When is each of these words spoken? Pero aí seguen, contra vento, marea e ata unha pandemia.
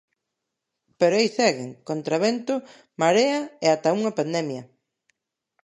Pero 0.99 1.13
aí 1.15 1.27
seguen, 1.39 1.69
contra 1.89 2.17
vento, 2.25 2.53
marea 3.01 3.41
e 3.65 3.67
ata 3.75 3.95
unha 3.99 4.15
pandemia. 4.19 4.63